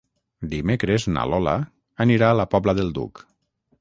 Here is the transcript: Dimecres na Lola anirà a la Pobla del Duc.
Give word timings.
Dimecres 0.53 1.05
na 1.17 1.25
Lola 1.33 1.53
anirà 2.07 2.31
a 2.33 2.39
la 2.39 2.47
Pobla 2.55 2.77
del 2.81 2.91
Duc. 2.99 3.23